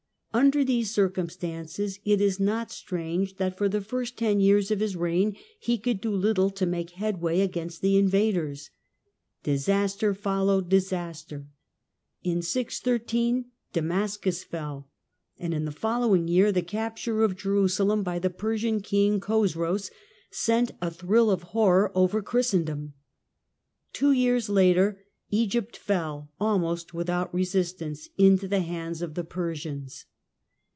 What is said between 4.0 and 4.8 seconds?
ten years of